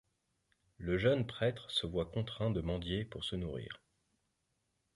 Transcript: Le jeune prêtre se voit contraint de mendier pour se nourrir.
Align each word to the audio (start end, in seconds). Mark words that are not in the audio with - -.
Le 0.79 0.97
jeune 0.97 1.27
prêtre 1.27 1.69
se 1.69 1.85
voit 1.85 2.07
contraint 2.09 2.49
de 2.49 2.61
mendier 2.61 3.05
pour 3.05 3.23
se 3.23 3.35
nourrir. 3.35 3.83